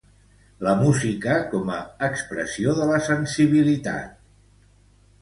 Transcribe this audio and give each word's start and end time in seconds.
La 0.67 0.71
música 0.79 1.35
com 1.51 1.71
a 1.75 1.77
expressió 2.09 2.77
de 2.83 2.91
la 2.95 3.01
sensibilitat. 3.13 4.21